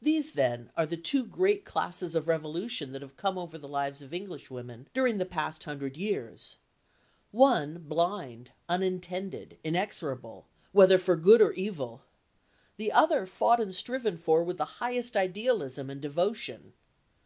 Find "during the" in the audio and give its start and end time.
4.94-5.26